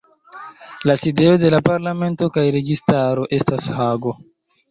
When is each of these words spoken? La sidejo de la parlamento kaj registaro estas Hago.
La 0.89 0.93
sidejo 1.01 1.33
de 1.43 1.51
la 1.55 1.59
parlamento 1.67 2.29
kaj 2.37 2.45
registaro 2.57 3.27
estas 3.41 3.67
Hago. 3.81 4.15